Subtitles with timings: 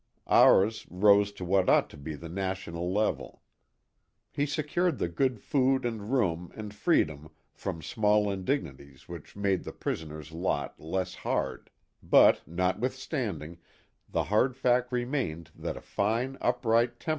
[0.33, 3.43] Ours rose to what ought to be the national level.
[4.31, 9.71] He secured the good food and room and freedom from small indignities which made the
[9.71, 11.69] prisoner's lot less hard;
[12.01, 13.59] but notwithstanding,
[14.09, 17.09] the hard fact remained that a fine, upright, tern THE HAT OF THE POSTMASTER.